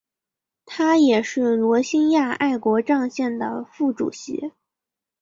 [0.65, 4.51] 他也是罗兴亚爱国障线的副主席。